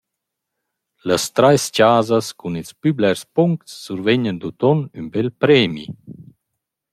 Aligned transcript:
Las 1.09 1.23
trais 1.35 1.63
chasas 1.75 2.27
cun 2.39 2.53
ils 2.61 2.73
plü 2.79 2.91
blers 2.97 3.21
puncts 3.35 3.71
survegnan 3.85 4.37
d’utuon 4.39 4.79
ün 4.99 5.05
bel 5.13 5.29
premi. 5.41 5.85